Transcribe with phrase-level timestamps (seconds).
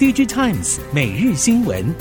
[0.00, 1.94] D J Times 每日新闻。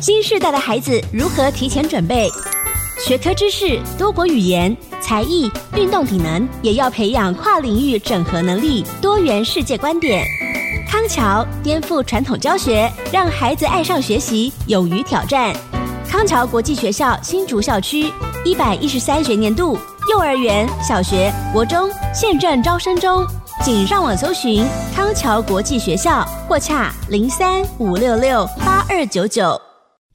[0.00, 2.28] 新时代的孩子如何提前准备？
[2.98, 10.26] 学科知识、多国语言、才艺、运动体能，也要培养跨领域整合能力、多元世界观点。
[10.90, 15.54] 康桥颠覆传统教学，让孩子爱上学习，勇于挑战。
[16.08, 18.12] 康桥国际学校新竹校区
[18.44, 19.78] 一百一十三学年度
[20.08, 23.26] 幼儿园、小学、国中现正招生中，
[23.62, 29.60] 请上网搜寻康桥国际学校或洽零三五六六八二九九。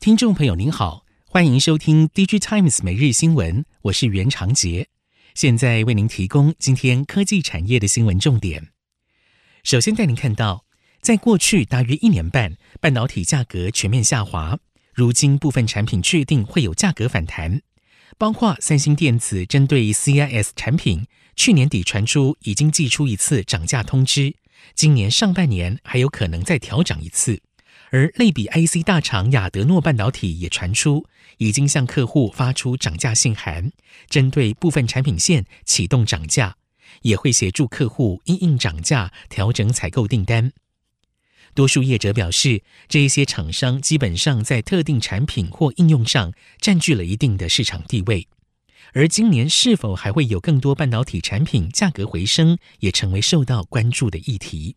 [0.00, 4.88] 听众朋友您好，欢迎收听 DigiTimes 每日新闻，我是袁长杰，
[5.34, 8.68] 现在为您提供今天科技产业的新闻重点。
[9.62, 10.64] 首先带您看到，
[11.02, 14.58] 在过去大约一年半，半导体价格全面下滑。
[14.94, 17.60] 如今部分产品确定会有价格反弹，
[18.18, 24.34] 包括三星电子针对 CIS 产品，去年底传出已经寄出一次涨价通知，
[24.74, 27.40] 今年上半年还有可能再调涨一次。
[27.90, 33.70] 而类比 IC 大厂亚德诺半导体也传出已经向客户发出涨价信函，
[34.08, 36.56] 针对部分产品线启动涨价，
[37.02, 40.52] 也会协助客户因应涨价调整采购订单。
[41.54, 48.26] 多数业者表示，这一些厂商基本上在特定产品或应用上占据了一定的市场地位，
[48.94, 54.76] 而今年是否还会有更多半导体产品价格回升，也成为受到关注的议题。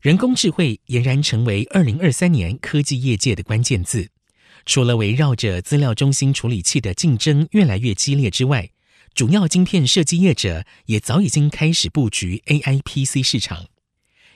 [0.00, 4.10] 人工智慧俨然成为二零二三年科技业界的关键字。
[4.66, 8.70] 除了围绕着资料中心处理器的竞争越来越激烈之外，
[9.14, 13.66] 主要晶片设计业者也早已经开始布局 AI PC 市场。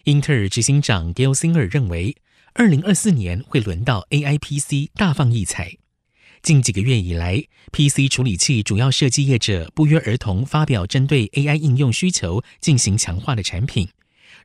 [0.08, 2.16] 英特尔执行长 Gale Singer 认为，
[2.54, 5.76] 二零二四年会轮到 AI PC 大放异彩。
[6.40, 13.86] 近几个月以来，PC 处理器主要设计业者不约而同发表针对 AI 应用需求进行强化的产品，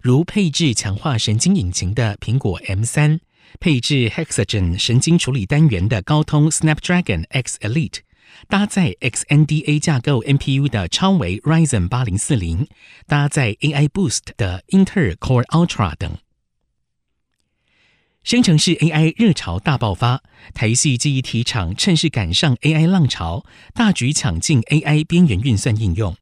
[0.02, 3.22] 如配置强化神经引擎的苹果 M 三，
[3.62, 8.00] 配置 Hexagon 神经处理单元的高通 Snapdragon X Elite。
[8.48, 12.68] 搭载 XNDA 架构 NPU 的超微 Ryzen 八零四零，
[13.08, 16.18] 搭载 AI Boost 的英特尔 Core Ultra 等。
[18.24, 20.24] 生成式 AI 热潮大爆发，
[20.54, 26.16] 台系记忆体厂趁势赶上 AI 浪潮，大举抢进 AI 边缘运算应用。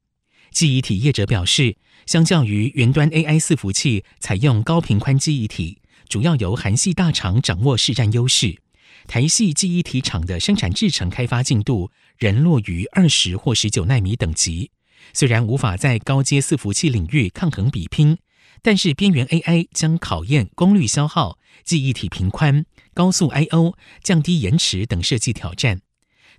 [0.50, 8.62] 记忆体业者表示，相较于云端 AI 伺服器采用高频宽记忆体，主要由韩系大厂掌握市占优势。
[9.08, 14.72] 台系记忆体厂的生产制程开发进度仍落于二十或十九奈米等级，
[15.14, 18.18] 虽然无法在高阶伺服器领域抗衡比拼，
[18.62, 25.82] 但是边缘 AI 将考验功率消耗、记忆体频宽、高速 I/O、降低延迟等设计挑战。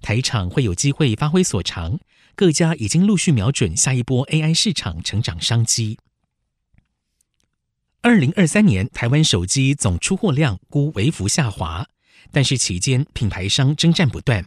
[0.01, 1.99] 台厂会有机会发挥所长，
[2.35, 5.99] 各家已经陆续瞄准下一波 AI 市场成长商机。
[8.01, 11.87] 二零二三年台湾手机总出货量估微幅下滑。
[12.31, 14.47] 但是期间，品牌商征战不断。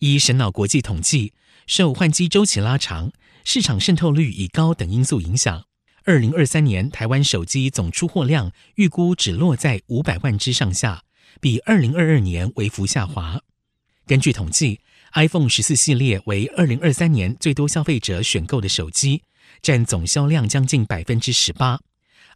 [0.00, 1.32] 依神脑国际统计，
[1.66, 3.12] 受换机周期拉长、
[3.44, 5.64] 市场渗透率已高等因素影响，
[6.04, 11.04] 二零二三年台湾手机总出货量预估只落在五百万只上下，
[11.40, 13.40] 比二零二二年微幅下滑。
[14.06, 14.80] 根据统计
[15.14, 19.22] ，iPhone 十四系列为二零二三年最多消费者选购的手机，
[19.62, 21.80] 占总销量将近百分之十八。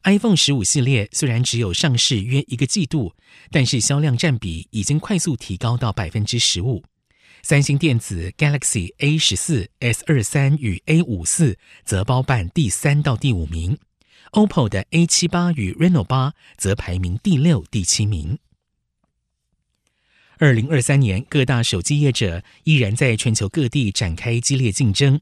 [0.04, 3.14] iPhone 十五系列虽然只有上市约一个季度，
[3.50, 6.84] 但是销量占比已经快速提高到百分之十五。
[7.42, 13.78] 三星电子 Galaxy A 十四、S 二三与 A 五四则包办第三到第五名
[14.32, 18.38] ，OPPO 的 A 七八与 Reno 八则排名第六、第七名。
[20.38, 25.20] 二零二三年，各大手机业者依然在全球各地展开激烈竞争。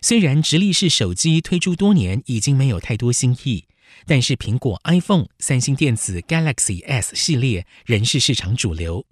[0.00, 3.64] 虽然直立式手机推出多年，已经没有太多新意。
[4.06, 9.06] 但是，苹果 iPhone、三星电子 Galaxy S 系列仍是市场主流。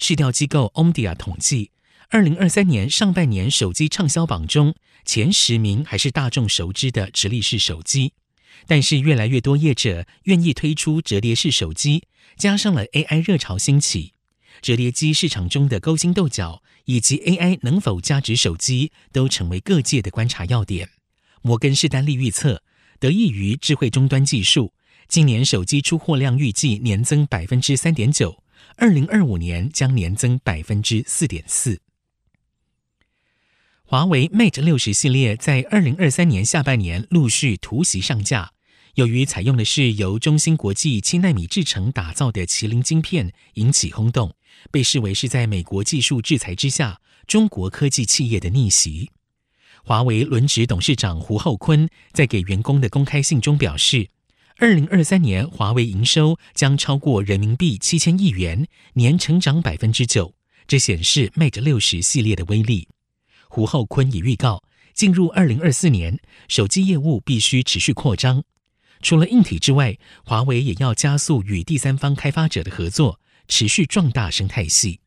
[0.00, 1.70] 市调机构 Omdia 统计，
[2.08, 4.74] 二零二三年上半年手机畅销榜中
[5.04, 8.14] 前十名还是大众熟知的直立式手机。
[8.66, 12.04] 但是，越来越多业者愿意推出折叠式手机，
[12.36, 14.14] 加上了 AI 热潮兴起，
[14.60, 20.88] 折叠机市场中的勾心斗角以及 AI 能否加值手机，都成为各界的观察要点。
[21.42, 22.62] 摩根士丹利预测。
[23.02, 24.72] 得益于智慧终端技术，
[25.08, 28.44] 今年手机出货量预计年增百分之三点九，
[28.76, 31.80] 二零二五年将年增百分之四点四。
[33.82, 38.52] 华为 Mate 六十系列在二零二三年下半年陆续突袭上架，
[38.94, 44.36] 由于采用的是由中芯国际七纳米制程打造的麒麟晶片，引起轰动，
[44.70, 49.10] 被视为是在美国技术制裁之下，中国科技企业的逆袭。
[49.84, 54.08] 华为轮值董事长胡厚昆在给员工的公开信中表示，
[54.58, 60.34] 二零二三年华为营收将超过人民币七千亿元，年成长百分之九，
[60.68, 62.88] 这显示 Mate 六十系列的威力。
[63.48, 64.62] 胡厚昆也预告，
[64.94, 66.18] 进入二零二四年，
[66.48, 68.44] 手机业务必须持续扩张。
[69.02, 73.18] 除了硬体之外，华为也要加速与第三方开发者的合作，
[73.48, 75.01] 持续壮大生态系。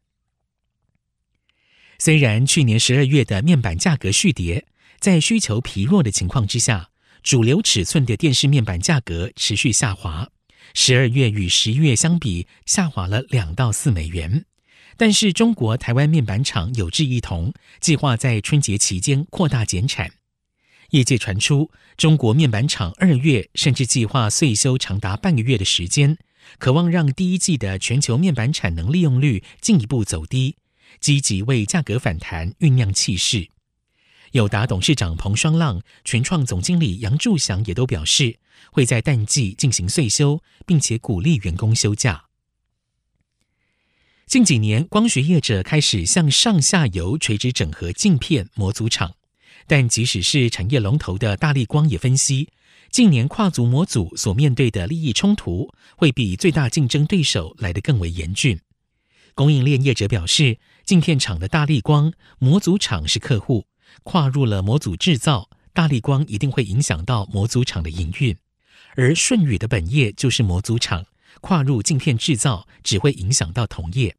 [1.97, 4.65] 虽然去年十二月的面板价格续跌，
[4.99, 6.89] 在需求疲弱的情况之下，
[7.23, 10.29] 主流尺寸的电视面板价格持续下滑。
[10.73, 14.45] 十二月与十一月相比，下滑了两到四美元。
[14.97, 20.11] 但是中国台湾面板厂有志一同，计划在春节期间扩大减产。
[20.91, 26.17] 业界传出，中国面板厂二月甚至计划岁休长达半个月的时间，
[26.59, 30.55] 渴望让第一季的全球面板产能利用率进一步走低，
[30.99, 33.49] 积极为价格反弹酝酿气势。
[34.31, 38.37] 友达董事长彭双浪、群创总经理杨柱祥也都表示，
[38.71, 42.25] 会在淡季进行岁休，并且鼓励员工休假。
[44.25, 49.13] 近几年，光学业者开始向上下游垂直整合镜片模组厂。
[49.67, 52.49] 但即使是产业龙头的大力光也分析，
[52.91, 58.59] 近年跨足模组所面对的利益冲突，会比最大竞争对手来得更为严峻。
[59.33, 63.65] 供应链业者表示，镜片厂的大立光模组厂是客户，
[64.03, 68.37] 跨入了模组制造，大立光一定会影响到模组厂的营运。
[68.95, 71.07] 而舜宇的本业就是模组厂，
[71.41, 74.15] 跨入镜片制造只会影响到同业。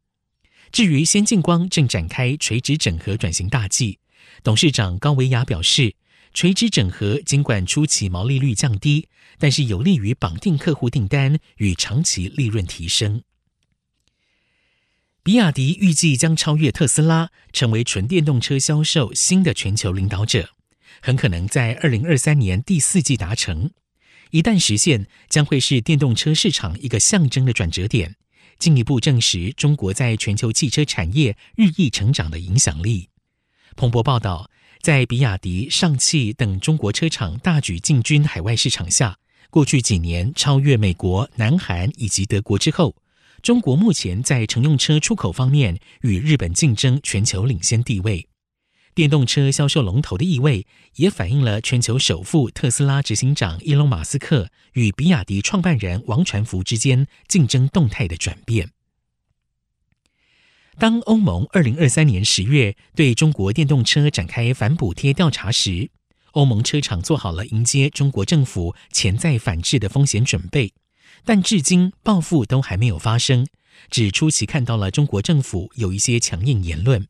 [0.72, 4.00] 至于先进光正展开垂直整合转型大计。
[4.42, 5.94] 董事长高维亚表示，
[6.34, 9.08] 垂直整合尽管初期毛利率降低，
[9.38, 13.22] 但是有利于绑定客户订单与长期利润提升。
[15.26, 20.50] 比亚迪预计将超越特斯拉，成为纯电动车销售新的全球领导者，
[21.02, 23.72] 很可能在二零二三年第四季达成。
[24.30, 28.14] 一旦实现，将会是电动车市场一个象征的转折点，
[28.60, 33.08] 进一步证实中国在全球汽车产业日益成长的影响力。
[33.74, 34.48] 彭博报道，
[34.80, 39.18] 在比亚迪、上汽等中国车厂大举进军海外市场下，
[39.50, 42.94] 过去几年超越美国、南韩以及德国之后，
[43.42, 48.28] 中国目前在乘用车出口方面与日本竞争全球领先地位。
[48.94, 58.70] 电动车销售龙头的意味，也反映了全球首富特斯拉执行长伊隆·马斯克与比亚迪创办人王传福之间竞争动态的转变。
[60.78, 65.90] 当欧盟二零二三年十月对中国电动车展开反补贴调查时，
[66.32, 70.72] 欧盟车厂做好了迎接中国政府潜在反制的风险准备，
[71.24, 73.46] 但至今报复都还没有发生，
[73.90, 77.06] 只初期看到了中国政府有一些强硬言论。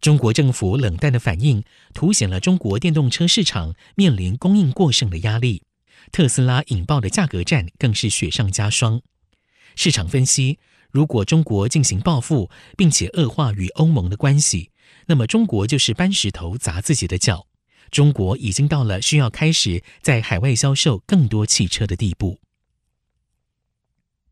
[0.00, 1.62] 中国政府冷淡的反应，
[1.94, 5.62] 凸显了中国电动车市场面临供应过剩的压力，
[6.10, 9.02] 特斯拉引爆的价格战更是雪上加霜。
[9.76, 10.58] 市场分析。
[10.92, 14.72] 如果中国进行报复，并且恶化与欧盟的关系，
[15.06, 17.46] 那么中国就是搬石头砸自己的脚。
[17.92, 22.40] 中国已经到了需要开始在海外销售更多汽车的地步。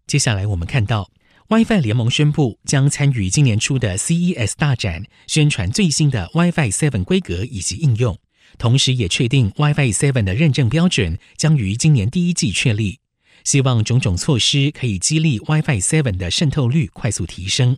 [0.09, 1.11] 接下来，我们看到
[1.49, 8.19] WiFi 联盟宣布将参与今年初的 CES 大展，宣传最新的 WiFi 7规格以及应用，
[8.57, 13.01] 同时也确定 WiFi 7的认证标准将于今年第一季确立。
[13.45, 17.77] 希望种种措施可以激励 WiFi 7的渗透率快速提升。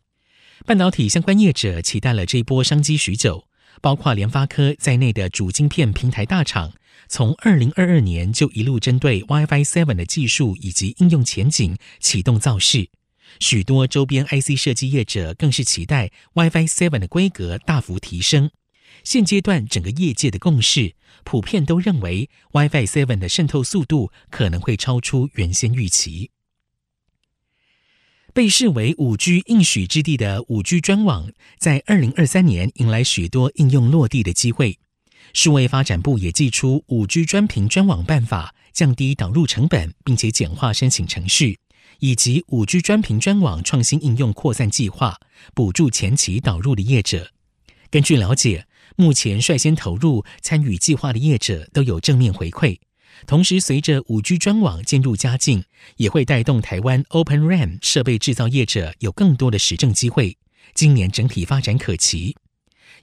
[0.65, 3.45] 半导体相关业者期待了这一波商机许久，
[3.81, 6.73] 包括联发科在内的主晶片平台大厂，
[7.09, 12.89] 从二零二二年就一路针对 WiFi 7的技术以及应用前景启动造势。
[13.39, 18.51] 许多周边 IC 设计业者更是期待 WiFi 7的规格大幅提升。
[19.05, 26.31] 现阶段整个业界的共识，普遍都认为 WiFi 7的渗透速度可能会超出原先预期。
[28.33, 34.79] 被视为五 G 应许之地的五 G 专网，在二零二三年迎来许多应用落地的机会。
[35.35, 41.59] 数位发展部也祭出五 G 专频专网办法，降低导入成本，并且简化申请程序，
[41.99, 45.19] 以及五 G 专频专网创新应用扩散计划，
[45.53, 47.31] 补助前期导入的业者。
[47.91, 52.79] 根据了解，目前率先投入参与计划的业者都有正面回馈，
[53.27, 55.65] 同时随着五 G 专网渐入佳境，
[55.97, 60.37] 也会带动台湾 Open RAN 设备制造业者有更多的实证机会。
[60.75, 62.37] 今年整体发展可期，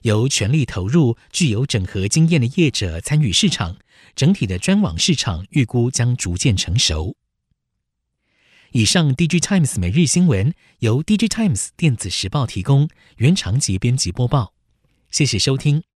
[0.02, 3.76] 由全力投入、具有整合经验的业者参与市场，
[4.14, 7.16] 整体的专网市场预估将逐渐成熟。
[8.72, 14.52] 以上 DG Times 每日新闻由 DG Times 电子时报提供，原长节编辑播报。
[15.10, 15.82] 谢谢收听。